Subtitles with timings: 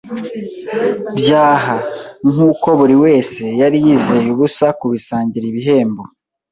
[1.17, 1.75] byaha,
[2.31, 6.03] nkuko buri wese yari yizeye ubusa kubisangira ibihembo.